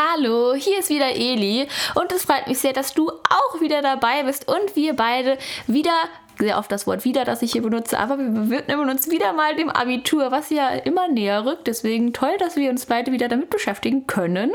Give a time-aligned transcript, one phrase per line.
[0.00, 4.22] Hallo, hier ist wieder Eli und es freut mich sehr, dass du auch wieder dabei
[4.22, 5.92] bist und wir beide wieder
[6.38, 9.54] sehr oft das Wort wieder, das ich hier benutze, aber wir widmen uns wieder mal
[9.56, 11.66] dem Abitur, was ja immer näher rückt.
[11.66, 14.52] Deswegen toll, dass wir uns beide wieder damit beschäftigen können.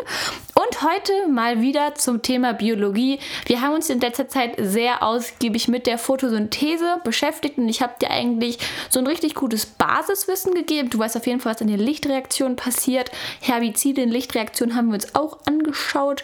[0.66, 3.20] Und heute mal wieder zum Thema Biologie.
[3.46, 7.94] Wir haben uns in letzter Zeit sehr ausgiebig mit der Photosynthese beschäftigt und ich habe
[8.02, 8.58] dir eigentlich
[8.90, 10.90] so ein richtig gutes Basiswissen gegeben.
[10.90, 13.12] Du weißt auf jeden Fall, was in den Lichtreaktionen passiert.
[13.42, 16.24] Herbizide in Lichtreaktionen haben wir uns auch angeschaut.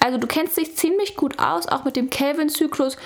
[0.00, 2.98] Also du kennst dich ziemlich gut aus, auch mit dem Kelvin-Zyklus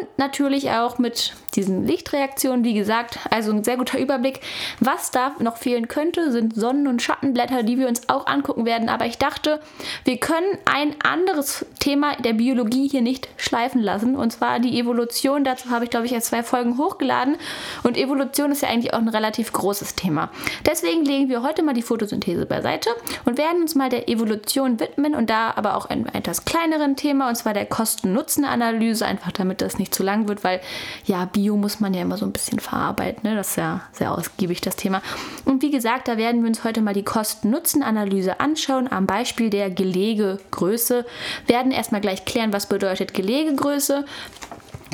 [0.00, 4.40] und natürlich auch mit diesen Lichtreaktionen, wie gesagt, also ein sehr guter Überblick.
[4.80, 8.88] Was da noch fehlen könnte, sind Sonnen- und Schattenblätter, die wir uns auch angucken werden.
[8.88, 9.60] Aber ich dachte,
[10.04, 15.42] wir können ein anderes Thema der Biologie hier nicht schleifen lassen, und zwar die Evolution.
[15.42, 17.36] Dazu habe ich, glaube ich, jetzt zwei Folgen hochgeladen.
[17.82, 20.30] Und Evolution ist ja eigentlich auch ein relativ großes Thema.
[20.66, 22.90] Deswegen legen wir heute mal die Photosynthese beiseite
[23.24, 27.28] und werden uns mal der Evolution widmen und da aber auch ein etwas kleineren Thema,
[27.28, 30.60] und zwar der Kosten-Nutzen-Analyse, einfach damit das nicht zu lang wird, weil
[31.04, 33.28] ja, Bio muss man ja immer so ein bisschen verarbeiten.
[33.28, 33.36] Ne?
[33.36, 35.02] Das ist ja sehr ausgiebig, das Thema.
[35.44, 38.90] Und wie gesagt, da werden wir uns heute mal die Kosten-Nutzen-Analyse anschauen.
[38.90, 41.06] Am Beispiel der Gelegegröße
[41.46, 44.04] werden erstmal gleich klären, was bedeutet Gelegegröße.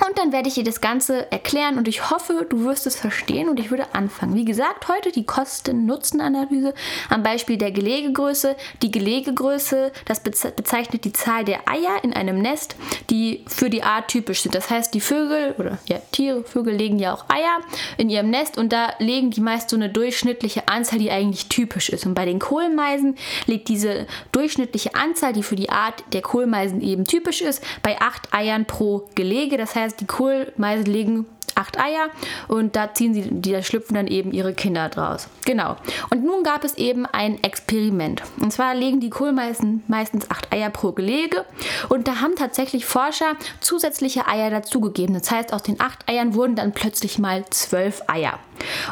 [0.07, 3.49] Und dann werde ich dir das Ganze erklären und ich hoffe, du wirst es verstehen
[3.49, 4.35] und ich würde anfangen.
[4.35, 6.75] Wie gesagt, heute die Kosten-Nutzen-Analyse
[7.11, 8.57] am Beispiel der Gelegegröße.
[8.83, 12.75] Die Gelegegröße, das bezeichnet die Zahl der Eier in einem Nest,
[13.09, 14.55] die für die Art typisch sind.
[14.55, 17.61] Das heißt, die Vögel oder ja, Tiere, Vögel legen ja auch Eier
[17.97, 21.89] in ihrem Nest und da legen die meist so eine durchschnittliche Anzahl, die eigentlich typisch
[21.89, 22.05] ist.
[22.05, 27.05] Und bei den Kohlmeisen liegt diese durchschnittliche Anzahl, die für die Art der Kohlmeisen eben
[27.05, 29.57] typisch ist, bei acht Eiern pro Gelege.
[29.57, 32.09] Das heißt, heißt, die Kohlmeisen legen acht Eier
[32.49, 35.29] und da ziehen sie, die da schlüpfen dann eben ihre Kinder draus.
[35.45, 35.77] Genau.
[36.11, 38.23] Und nun gab es eben ein Experiment.
[38.41, 41.45] Und zwar legen die Kohlmeisen meistens acht Eier pro Gelege
[41.89, 45.15] und da haben tatsächlich Forscher zusätzliche Eier dazugegeben.
[45.15, 48.39] Das heißt, aus den acht Eiern wurden dann plötzlich mal zwölf Eier.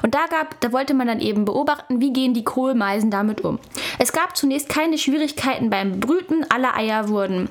[0.03, 3.59] Und da gab, da wollte man dann eben beobachten, wie gehen die Kohlmeisen damit um.
[3.99, 6.45] Es gab zunächst keine Schwierigkeiten beim Brüten.
[6.49, 7.49] Alle Eier wurden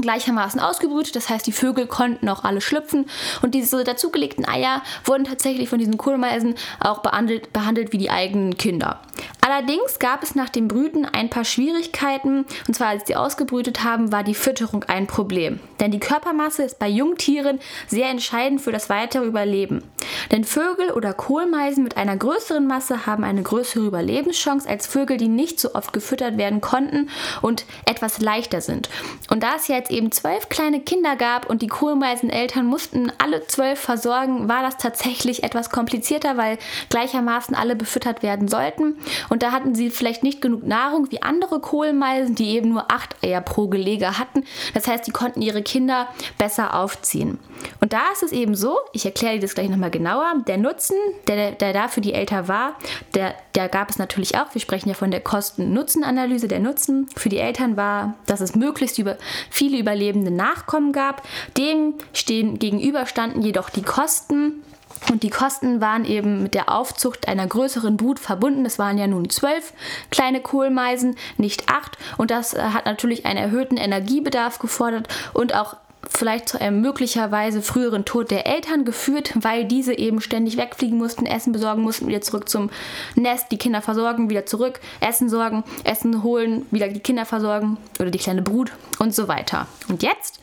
[0.00, 1.16] gleichermaßen ausgebrütet.
[1.16, 3.06] Das heißt, die Vögel konnten auch alle schlüpfen
[3.42, 8.56] und diese dazugelegten Eier wurden tatsächlich von diesen Kohlmeisen auch behandelt, behandelt wie die eigenen
[8.56, 9.00] Kinder.
[9.40, 12.46] Allerdings gab es nach dem Brüten ein paar Schwierigkeiten.
[12.66, 15.60] Und zwar, als sie ausgebrütet haben, war die Fütterung ein Problem.
[15.78, 19.84] Denn die Körpermasse ist bei Jungtieren sehr entscheidend für das weitere Überleben.
[20.30, 25.28] Denn Vögel oder Kohlmeisen mit einer größeren Masse haben eine größere Überlebenschance als Vögel, die
[25.28, 27.10] nicht so oft gefüttert werden konnten
[27.42, 28.88] und etwas leichter sind.
[29.30, 33.46] Und da es ja jetzt eben zwölf kleine Kinder gab und die Kohlmeiseneltern mussten alle
[33.46, 36.58] zwölf versorgen, war das tatsächlich etwas komplizierter, weil
[36.90, 38.98] gleichermaßen alle befüttert werden sollten.
[39.28, 43.16] Und da hatten sie vielleicht nicht genug Nahrung wie andere Kohlmeisen, die eben nur acht
[43.22, 44.44] Eier pro Gelege hatten.
[44.74, 46.08] Das heißt, die konnten ihre Kinder
[46.38, 47.38] besser aufziehen.
[47.80, 50.96] Und da ist es eben so, ich erkläre dir das gleich nochmal genauer, der Nutzen,
[51.26, 52.76] der, der da für die Eltern war,
[53.14, 54.52] der, der gab es natürlich auch.
[54.52, 56.48] Wir sprechen ja von der Kosten-Nutzen-Analyse.
[56.48, 59.16] Der Nutzen für die Eltern war, dass es möglichst über
[59.50, 61.22] viele überlebende Nachkommen gab.
[61.56, 64.62] Dem stehen gegenüberstanden jedoch die Kosten
[65.10, 68.64] und die Kosten waren eben mit der Aufzucht einer größeren Brut verbunden.
[68.66, 69.72] Es waren ja nun zwölf
[70.10, 71.96] kleine Kohlmeisen, nicht acht.
[72.16, 75.76] Und das äh, hat natürlich einen erhöhten Energiebedarf gefordert und auch
[76.08, 81.26] vielleicht zu einem möglicherweise früheren Tod der Eltern geführt, weil diese eben ständig wegfliegen mussten,
[81.26, 82.70] Essen besorgen mussten, wieder zurück zum
[83.14, 88.10] Nest, die Kinder versorgen, wieder zurück, Essen sorgen, Essen holen, wieder die Kinder versorgen oder
[88.10, 89.66] die kleine Brut und so weiter.
[89.88, 90.40] Und jetzt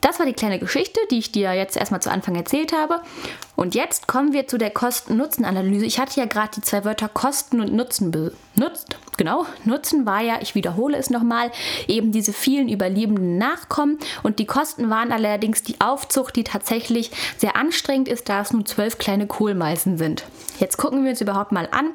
[0.00, 3.02] das war die kleine Geschichte, die ich dir jetzt erstmal zu Anfang erzählt habe.
[3.54, 5.84] Und jetzt kommen wir zu der Kosten-Nutzen-Analyse.
[5.84, 8.36] Ich hatte ja gerade die zwei Wörter Kosten und Nutzen benutzt.
[9.20, 11.50] Genau, Nutzen war ja, ich wiederhole es nochmal,
[11.88, 13.98] eben diese vielen überlebenden Nachkommen.
[14.22, 18.64] Und die Kosten waren allerdings die Aufzucht, die tatsächlich sehr anstrengend ist, da es nun
[18.64, 20.24] zwölf kleine Kohlmeisen sind.
[20.58, 21.90] Jetzt gucken wir uns überhaupt mal an,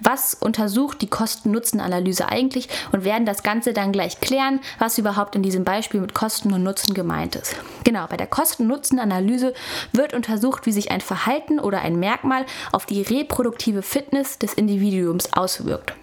[0.00, 5.44] was untersucht die Kosten-Nutzen-Analyse eigentlich und werden das Ganze dann gleich klären, was überhaupt in
[5.44, 7.54] diesem Beispiel mit Kosten und Nutzen gemeint ist.
[7.84, 9.54] Genau, bei der Kosten-Nutzen-Analyse
[9.92, 15.32] wird untersucht, wie sich ein Verhalten oder ein Merkmal auf die reproduktive Fitness des Individuums
[15.34, 15.94] auswirkt.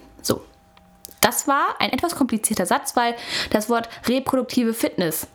[1.21, 3.15] Das war ein etwas komplizierter Satz, weil
[3.51, 5.27] das Wort reproduktive Fitness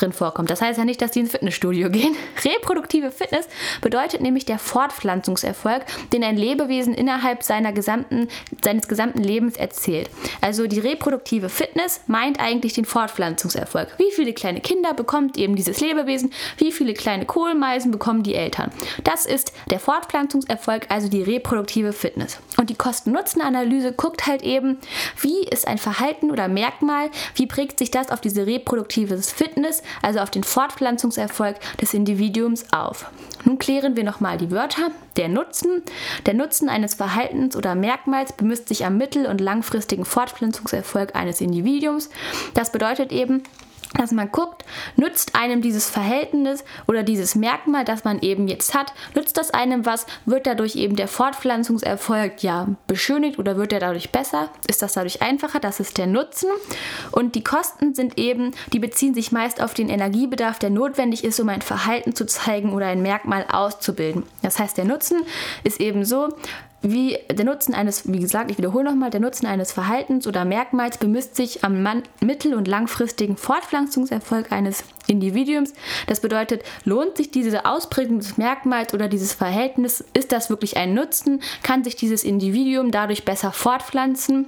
[0.00, 0.50] drin vorkommt.
[0.50, 2.14] Das heißt ja nicht, dass die ins Fitnessstudio gehen.
[2.44, 3.48] Reproduktive Fitness
[3.80, 8.28] bedeutet nämlich der Fortpflanzungserfolg, den ein Lebewesen innerhalb seiner gesamten,
[8.62, 10.10] seines gesamten Lebens erzählt.
[10.40, 13.88] Also die reproduktive Fitness meint eigentlich den Fortpflanzungserfolg.
[13.98, 16.32] Wie viele kleine Kinder bekommt eben dieses Lebewesen?
[16.58, 18.70] Wie viele kleine Kohlmeisen bekommen die Eltern?
[19.04, 22.38] Das ist der Fortpflanzungserfolg, also die reproduktive Fitness.
[22.56, 24.78] Und die Kosten-Nutzen-Analyse guckt halt eben,
[25.20, 30.20] wie ist ein Verhalten oder Merkmal, wie prägt sich das auf diese reproduktive Fitness, also
[30.20, 33.10] auf den Fortpflanzungserfolg des Individuums auf.
[33.44, 34.88] Nun klären wir nochmal die Wörter.
[35.16, 35.82] Der Nutzen.
[36.26, 42.10] Der Nutzen eines Verhaltens oder Merkmals bemisst sich am mittel- und langfristigen Fortpflanzungserfolg eines Individuums.
[42.54, 43.42] Das bedeutet eben,
[43.94, 44.64] dass man guckt,
[44.96, 49.86] nützt einem dieses Verhältnis oder dieses Merkmal, das man eben jetzt hat, nützt das einem
[49.86, 54.94] was, wird dadurch eben der Fortpflanzungserfolg ja beschönigt oder wird er dadurch besser, ist das
[54.94, 56.48] dadurch einfacher, das ist der Nutzen.
[57.12, 61.40] Und die Kosten sind eben, die beziehen sich meist auf den Energiebedarf, der notwendig ist,
[61.40, 64.24] um ein Verhalten zu zeigen oder ein Merkmal auszubilden.
[64.42, 65.22] Das heißt, der Nutzen
[65.64, 66.28] ist eben so,
[66.82, 70.98] wie der Nutzen eines, wie gesagt, ich wiederhole nochmal, der Nutzen eines Verhaltens oder Merkmals
[70.98, 71.86] bemisst sich am
[72.20, 75.72] mittel- und langfristigen Fortpflanzungserfolg eines Individuums.
[76.06, 80.04] Das bedeutet, lohnt sich diese Ausprägung des Merkmals oder dieses Verhältnis?
[80.12, 81.40] Ist das wirklich ein Nutzen?
[81.62, 84.46] Kann sich dieses Individuum dadurch besser fortpflanzen?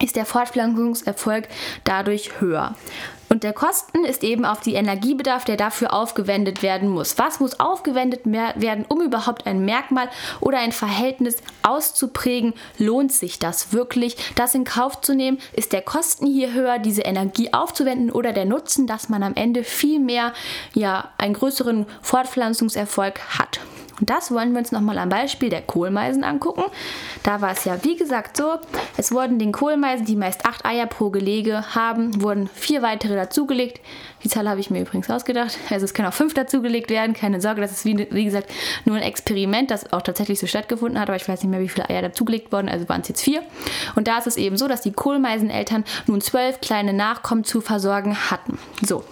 [0.00, 1.48] Ist der Fortpflanzungserfolg
[1.84, 2.74] dadurch höher?
[3.28, 7.18] Und der Kosten ist eben auf die Energiebedarf, der dafür aufgewendet werden muss.
[7.18, 10.08] Was muss aufgewendet werden, um überhaupt ein Merkmal
[10.40, 12.54] oder ein Verhältnis auszuprägen?
[12.78, 14.16] Lohnt sich das wirklich?
[14.36, 15.38] Das in Kauf zu nehmen?
[15.54, 19.64] Ist der Kosten hier höher, diese Energie aufzuwenden oder der Nutzen, dass man am Ende
[19.64, 20.32] viel mehr,
[20.74, 23.60] ja, einen größeren Fortpflanzungserfolg hat?
[24.00, 26.64] Und das wollen wir uns nochmal am Beispiel der Kohlmeisen angucken.
[27.22, 28.58] Da war es ja wie gesagt so,
[28.96, 33.80] es wurden den Kohlmeisen, die meist acht Eier pro Gelege haben, wurden vier weitere dazugelegt.
[34.26, 35.56] Die Zahl habe ich mir übrigens ausgedacht.
[35.70, 37.14] Also es können auch fünf dazugelegt werden.
[37.14, 38.50] Keine Sorge, das ist wie, wie gesagt
[38.84, 41.08] nur ein Experiment, das auch tatsächlich so stattgefunden hat.
[41.08, 42.68] Aber ich weiß nicht mehr, wie viele Eier dazugelegt wurden.
[42.68, 43.44] Also waren es jetzt vier.
[43.94, 48.16] Und da ist es eben so, dass die Kohlmeiseneltern nun zwölf kleine Nachkommen zu versorgen
[48.28, 48.58] hatten.
[48.84, 49.04] So,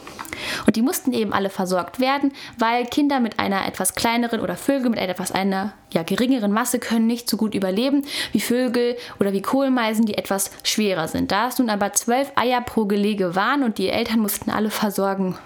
[0.67, 4.91] und die mussten eben alle versorgt werden, weil Kinder mit einer etwas kleineren oder Vögel
[4.91, 9.43] mit etwas einer ja, geringeren Masse können nicht so gut überleben wie Vögel oder wie
[9.43, 11.31] Kohlmeisen, die etwas schwerer sind.
[11.31, 14.71] Da es nun aber zwölf Eier pro Gelege waren und die Eltern mussten alle
[15.05, 15.37] versorgen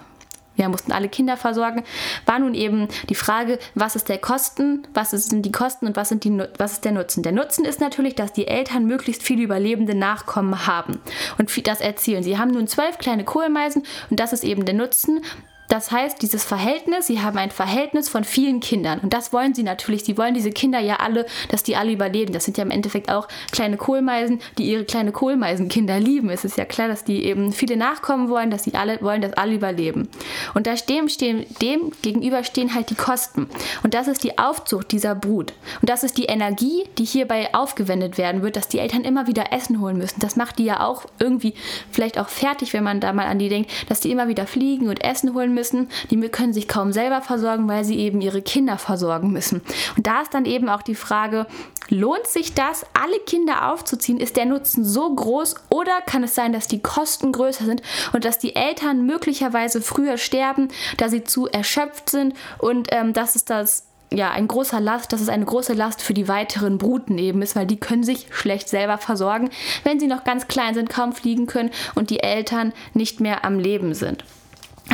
[0.55, 1.85] wir mussten alle Kinder versorgen,
[2.25, 6.09] war nun eben die Frage, was ist der Kosten, was sind die Kosten und was,
[6.09, 7.23] sind die, was ist der Nutzen.
[7.23, 10.99] Der Nutzen ist natürlich, dass die Eltern möglichst viele überlebende Nachkommen haben
[11.37, 12.23] und das erzielen.
[12.23, 15.21] Sie haben nun zwölf kleine Kohlmeisen und das ist eben der Nutzen.
[15.69, 18.99] Das heißt, dieses Verhältnis, sie haben ein Verhältnis von vielen Kindern.
[18.99, 20.03] Und das wollen sie natürlich.
[20.03, 22.33] Sie wollen diese Kinder ja alle, dass die alle überleben.
[22.33, 26.31] Das sind ja im Endeffekt auch kleine Kohlmeisen, die ihre kleine Kohlmeisenkinder lieben.
[26.31, 29.33] Es ist ja klar, dass die eben viele Nachkommen wollen, dass sie alle wollen, dass
[29.33, 30.09] alle überleben.
[30.55, 33.47] Und da stehen, stehen, dem gegenüber stehen halt die Kosten.
[33.83, 35.53] Und das ist die Aufzucht dieser Brut.
[35.81, 39.53] Und das ist die Energie, die hierbei aufgewendet werden wird, dass die Eltern immer wieder
[39.53, 40.19] Essen holen müssen.
[40.19, 41.53] Das macht die ja auch irgendwie
[41.91, 44.89] vielleicht auch fertig, wenn man da mal an die denkt, dass die immer wieder fliegen
[44.89, 48.41] und Essen holen müssen müssen, die können sich kaum selber versorgen, weil sie eben ihre
[48.41, 49.61] Kinder versorgen müssen.
[49.97, 51.45] Und da ist dann eben auch die Frage,
[51.89, 54.19] lohnt sich das, alle Kinder aufzuziehen?
[54.19, 57.81] Ist der Nutzen so groß oder kann es sein, dass die Kosten größer sind
[58.13, 63.35] und dass die Eltern möglicherweise früher sterben, da sie zu erschöpft sind und ähm, das
[63.35, 67.19] ist das ja, ein großer Last, dass es eine große Last für die weiteren Bruten
[67.19, 69.51] eben ist, weil die können sich schlecht selber versorgen,
[69.83, 73.59] wenn sie noch ganz klein sind, kaum fliegen können und die Eltern nicht mehr am
[73.59, 74.23] Leben sind.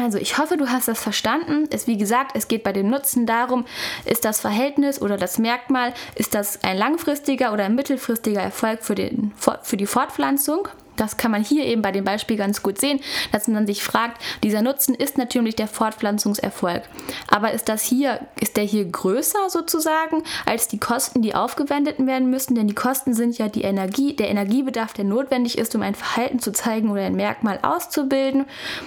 [0.01, 1.68] Also ich hoffe, du hast das verstanden.
[1.71, 3.65] Es, wie gesagt, es geht bei dem Nutzen darum,
[4.06, 8.95] ist das Verhältnis oder das Merkmal, ist das ein langfristiger oder ein mittelfristiger Erfolg für,
[8.95, 9.33] den,
[9.63, 10.68] für die Fortpflanzung?
[10.95, 13.00] Das kann man hier eben bei dem Beispiel ganz gut sehen,
[13.31, 16.84] dass man sich fragt, dieser Nutzen ist natürlich der Fortpflanzungserfolg.
[17.27, 22.29] Aber ist das hier, ist der hier größer sozusagen als die Kosten, die aufgewendet werden
[22.29, 22.55] müssen?
[22.55, 26.39] Denn die Kosten sind ja die Energie, der Energiebedarf, der notwendig ist, um ein Verhalten
[26.39, 28.46] zu zeigen oder ein Merkmal auszubilden.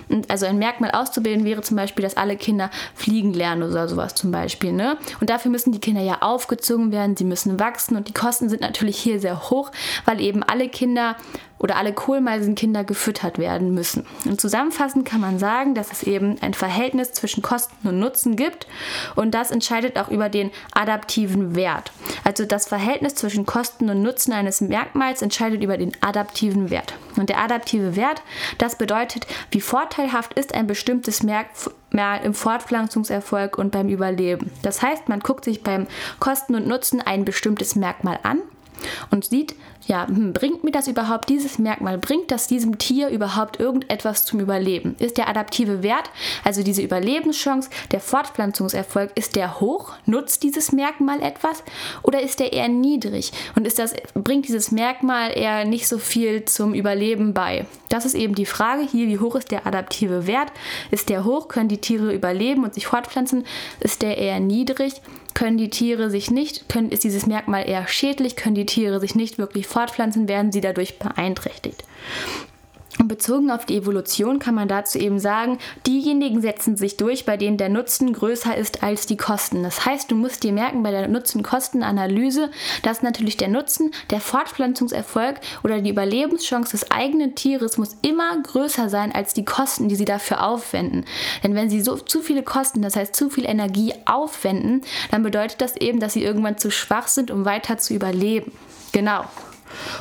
[0.09, 4.15] Und also ein Merkmal auszubilden wäre zum Beispiel, dass alle Kinder fliegen lernen oder sowas
[4.15, 4.73] zum Beispiel.
[4.73, 4.97] Ne?
[5.21, 8.61] Und dafür müssen die Kinder ja aufgezogen werden, sie müssen wachsen und die Kosten sind
[8.61, 9.71] natürlich hier sehr hoch,
[10.05, 11.17] weil eben alle Kinder
[11.59, 14.07] oder alle Kohlmeisenkinder gefüttert werden müssen.
[14.25, 18.67] Und zusammenfassend kann man sagen, dass es eben ein Verhältnis zwischen Kosten und Nutzen gibt
[19.17, 21.93] und das entscheidet auch über den adaptiven Wert.
[22.25, 26.95] Also das Verhältnis zwischen Kosten und Nutzen eines Merkmals entscheidet über den adaptiven Wert.
[27.17, 28.23] Und der adaptive Wert,
[28.59, 34.53] das bedeutet, wie vorteilhaft ist ein bestimmtes Merkmal im Fortpflanzungserfolg und beim Überleben.
[34.63, 35.87] Das heißt, man guckt sich beim
[36.21, 38.41] Kosten und Nutzen ein bestimmtes Merkmal an
[39.11, 39.55] und sieht,
[39.87, 44.41] ja, hm, bringt mir das überhaupt, dieses Merkmal, bringt das diesem Tier überhaupt irgendetwas zum
[44.41, 44.97] Überleben?
[44.99, 46.11] Ist der adaptive Wert,
[46.45, 49.95] also diese Überlebenschance, der Fortpflanzungserfolg, ist der hoch?
[50.05, 51.63] Nutzt dieses Merkmal etwas?
[52.03, 53.33] Oder ist der eher niedrig?
[53.57, 57.67] Und ist das, bringt dieses Merkmal eher nicht so viel zum Überleben bei?
[57.89, 60.53] Das ist eben die Frage hier, wie hoch ist der adaptive Wert?
[60.91, 61.49] Ist der hoch?
[61.49, 63.47] Können die Tiere überleben und sich fortpflanzen?
[63.81, 65.01] Ist der eher niedrig?
[65.39, 69.15] Können die Tiere sich nicht, können, ist dieses Merkmal eher schädlich, können die Tiere sich
[69.15, 71.85] nicht wirklich fortpflanzen, werden sie dadurch beeinträchtigt.
[72.99, 77.37] Und bezogen auf die Evolution kann man dazu eben sagen, diejenigen setzen sich durch, bei
[77.37, 79.63] denen der Nutzen größer ist als die Kosten.
[79.63, 82.51] Das heißt, du musst dir merken bei der Nutzen-Kosten-Analyse,
[82.83, 88.89] dass natürlich der Nutzen, der Fortpflanzungserfolg oder die Überlebenschance des eigenen Tieres muss immer größer
[88.89, 91.05] sein als die Kosten, die sie dafür aufwenden.
[91.45, 95.61] Denn wenn sie so zu viele Kosten, das heißt zu viel Energie aufwenden, dann bedeutet
[95.61, 98.53] das eben, dass sie irgendwann zu schwach sind, um weiter zu überleben.
[98.93, 99.25] Genau.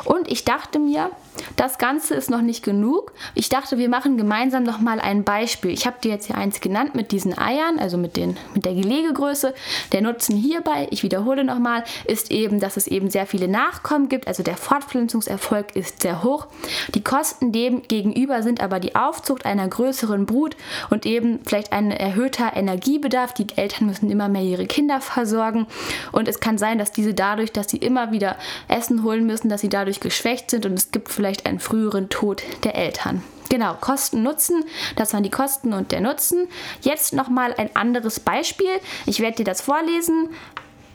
[0.06, 1.12] Und ich dachte mir,
[1.56, 3.12] das Ganze ist noch nicht genug.
[3.36, 5.72] Ich dachte, wir machen gemeinsam noch mal ein Beispiel.
[5.72, 8.74] Ich habe dir jetzt hier eins genannt mit diesen Eiern, also mit, den, mit der
[8.74, 9.54] Gelegegröße.
[9.92, 14.10] Der Nutzen hierbei, ich wiederhole noch mal, ist eben, dass es eben sehr viele Nachkommen
[14.10, 14.28] gibt.
[14.28, 16.48] Also der Fortpflanzungserfolg ist sehr hoch.
[16.96, 20.56] Die Kosten dem gegenüber sind aber die Aufzucht einer größeren Brut
[20.90, 23.34] und eben vielleicht ein erhöhter Energiebedarf.
[23.34, 25.68] Die Eltern müssen immer mehr ihre Kinder versorgen
[26.12, 29.62] und es kann sein, dass diese dadurch, dass sie immer wieder Essen holen müssen, dass
[29.64, 33.24] sie dadurch geschwächt sind und es gibt vielleicht einen früheren Tod der Eltern.
[33.50, 34.64] Genau, Kosten Nutzen,
[34.96, 36.48] das waren die Kosten und der Nutzen.
[36.82, 38.70] Jetzt nochmal ein anderes Beispiel.
[39.08, 40.30] Ich werde dir das vorlesen,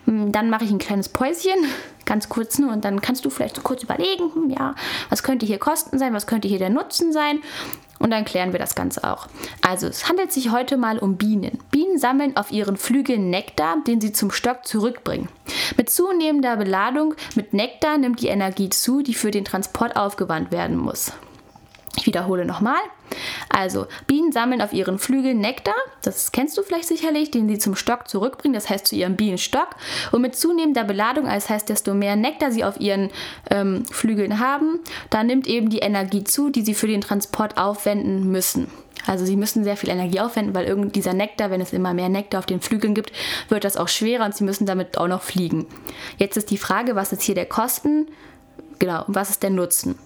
[0.04, 1.59] hm, dann mache ich ein kleines Päuschen,
[2.05, 4.75] ganz kurz nur, und dann kannst du vielleicht so kurz überlegen, hm, ja,
[5.09, 7.41] was könnte hier Kosten sein, was könnte hier der Nutzen sein.
[7.99, 9.29] Und dann klären wir das Ganze auch.
[9.61, 11.59] Also es handelt sich heute mal um Bienen.
[11.71, 15.29] Bienen sammeln auf ihren Flügeln Nektar, den sie zum Stock zurückbringen.
[15.77, 20.77] Mit zunehmender Beladung mit Nektar nimmt die Energie zu, die für den Transport aufgewandt werden
[20.77, 21.13] muss.
[22.03, 22.81] Ich wiederhole nochmal.
[23.49, 27.77] Also, Bienen sammeln auf ihren Flügeln Nektar, das kennst du vielleicht sicherlich, den sie zum
[27.77, 29.69] Stock zurückbringen, das heißt zu ihrem Bienenstock.
[30.11, 33.11] Und mit zunehmender Beladung, das heißt, desto mehr Nektar sie auf ihren
[33.51, 34.81] ähm, Flügeln haben,
[35.11, 38.67] da nimmt eben die Energie zu, die sie für den Transport aufwenden müssen.
[39.07, 42.09] Also sie müssen sehr viel Energie aufwenden, weil irgend dieser Nektar, wenn es immer mehr
[42.09, 43.13] Nektar auf den Flügeln gibt,
[43.49, 45.67] wird das auch schwerer und sie müssen damit auch noch fliegen.
[46.19, 48.09] Jetzt ist die Frage, was ist hier der Kosten?
[48.81, 49.97] Genau, was ist der Nutzen?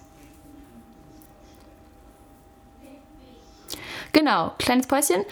[4.13, 5.23] Genau, kleines Päuschen.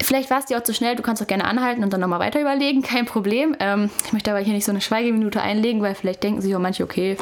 [0.00, 2.20] Vielleicht war es dir auch zu schnell, du kannst auch gerne anhalten und dann nochmal
[2.20, 3.56] weiter überlegen, kein Problem.
[3.60, 6.60] Ähm, ich möchte aber hier nicht so eine Schweigeminute einlegen, weil vielleicht denken sich auch
[6.60, 7.16] manche, okay,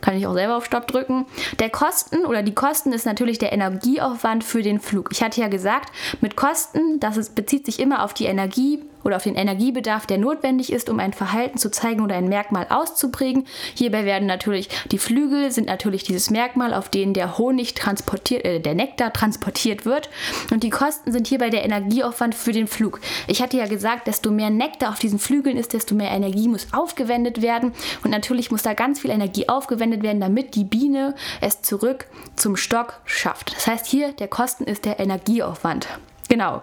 [0.00, 1.26] kann ich auch selber auf Stopp drücken.
[1.60, 5.08] Der Kosten oder die Kosten ist natürlich der Energieaufwand für den Flug.
[5.12, 9.16] Ich hatte ja gesagt, mit Kosten, das ist, bezieht sich immer auf die Energie oder
[9.16, 13.46] auf den Energiebedarf, der notwendig ist, um ein Verhalten zu zeigen oder ein Merkmal auszuprägen.
[13.74, 18.60] Hierbei werden natürlich die Flügel sind natürlich dieses Merkmal, auf denen der Honig transportiert, äh,
[18.60, 20.10] der Nektar transportiert wird.
[20.50, 23.00] Und die Kosten sind hierbei der Energieaufwand für den Flug.
[23.26, 26.68] Ich hatte ja gesagt, desto mehr Nektar auf diesen Flügeln ist, desto mehr Energie muss
[26.72, 27.72] aufgewendet werden.
[28.04, 32.06] Und natürlich muss da ganz viel Energie aufgewendet werden, damit die Biene es zurück
[32.36, 33.54] zum Stock schafft.
[33.54, 35.88] Das heißt, hier der Kosten ist der Energieaufwand.
[36.28, 36.62] Genau.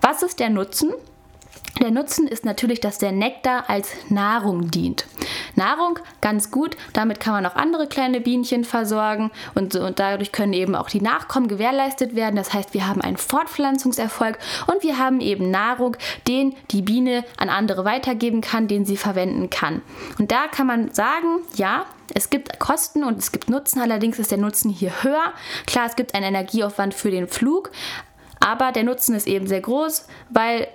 [0.00, 0.90] Was ist der Nutzen?
[1.80, 5.06] Der Nutzen ist natürlich, dass der Nektar als Nahrung dient.
[5.56, 10.52] Nahrung ganz gut, damit kann man auch andere kleine Bienchen versorgen und, und dadurch können
[10.52, 12.36] eben auch die Nachkommen gewährleistet werden.
[12.36, 15.96] Das heißt, wir haben einen Fortpflanzungserfolg und wir haben eben Nahrung,
[16.28, 19.82] den die Biene an andere weitergeben kann, den sie verwenden kann.
[20.18, 24.30] Und da kann man sagen, ja, es gibt Kosten und es gibt Nutzen, allerdings ist
[24.30, 25.32] der Nutzen hier höher.
[25.66, 27.70] Klar, es gibt einen Energieaufwand für den Flug,
[28.40, 30.68] aber der Nutzen ist eben sehr groß, weil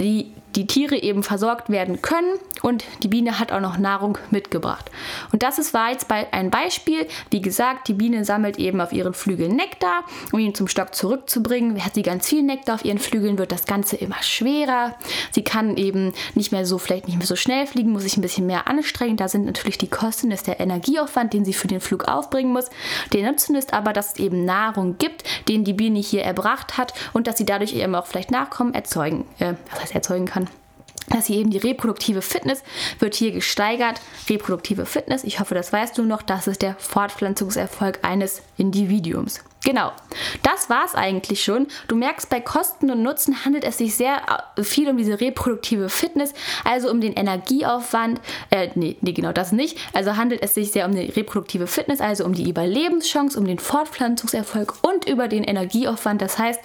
[0.00, 4.90] die die Tiere eben versorgt werden können und die Biene hat auch noch Nahrung mitgebracht.
[5.32, 7.06] Und das ist, war jetzt ein Beispiel.
[7.30, 11.82] Wie gesagt, die Biene sammelt eben auf ihren Flügeln Nektar, um ihn zum Stock zurückzubringen.
[11.84, 14.96] Hat sie ganz viel Nektar auf ihren Flügeln, wird das Ganze immer schwerer.
[15.30, 18.22] Sie kann eben nicht mehr so, vielleicht nicht mehr so schnell fliegen, muss sich ein
[18.22, 19.16] bisschen mehr anstrengen.
[19.16, 22.52] Da sind natürlich die Kosten, das ist der Energieaufwand, den sie für den Flug aufbringen
[22.52, 22.66] muss.
[23.12, 26.92] Der Nutzen ist aber, dass es eben Nahrung gibt, den die Biene hier erbracht hat
[27.12, 30.39] und dass sie dadurch eben auch vielleicht Nachkommen erzeugen, äh, was heißt erzeugen kann
[31.10, 32.62] dass hier eben die reproduktive Fitness
[32.98, 34.00] wird hier gesteigert.
[34.28, 39.40] Reproduktive Fitness, ich hoffe, das weißt du noch, das ist der Fortpflanzungserfolg eines Individuums.
[39.62, 39.92] Genau,
[40.42, 41.66] das war es eigentlich schon.
[41.86, 44.16] Du merkst, bei Kosten und Nutzen handelt es sich sehr
[44.56, 46.32] äh, viel um diese reproduktive Fitness,
[46.64, 48.22] also um den Energieaufwand.
[48.50, 49.76] Äh, nee, nee, genau das nicht.
[49.92, 53.58] Also handelt es sich sehr um die reproduktive Fitness, also um die Überlebenschance, um den
[53.58, 56.22] Fortpflanzungserfolg und über den Energieaufwand.
[56.22, 56.60] Das heißt,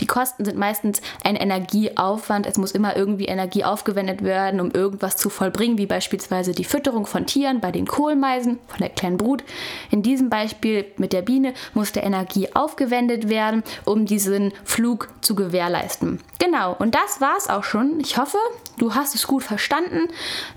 [0.00, 2.46] die Kosten sind meistens ein Energieaufwand.
[2.46, 7.06] Es muss immer irgendwie Energie aufgewendet werden, um irgendwas zu vollbringen, wie beispielsweise die Fütterung
[7.06, 9.44] von Tieren bei den Kohlmeisen, von der kleinen Brut.
[9.92, 15.08] In diesem Beispiel mit der Biene muss der Energie Energie aufgewendet werden, um diesen Flug
[15.20, 16.20] zu gewährleisten.
[16.38, 18.00] Genau, und das war es auch schon.
[18.00, 18.38] Ich hoffe,
[18.78, 20.08] du hast es gut verstanden.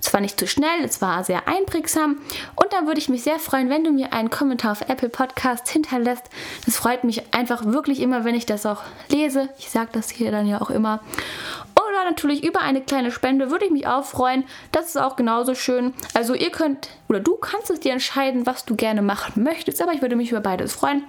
[0.02, 2.18] Es war nicht zu schnell, es war sehr einprägsam.
[2.56, 5.70] Und dann würde ich mich sehr freuen, wenn du mir einen Kommentar auf Apple Podcasts
[5.70, 6.30] hinterlässt.
[6.66, 9.50] Das freut mich einfach wirklich immer, wenn ich das auch lese.
[9.58, 11.02] Ich sage das hier dann ja auch immer.
[11.76, 14.46] Oder natürlich über eine kleine Spende würde ich mich auch freuen.
[14.72, 15.94] Das ist auch genauso schön.
[16.14, 19.82] Also ihr könnt oder du kannst es dir entscheiden, was du gerne machen möchtest.
[19.82, 21.04] Aber ich würde mich über beides freuen.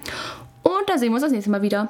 [0.64, 1.88] Und dann sehen wir uns das nächste Mal wieder.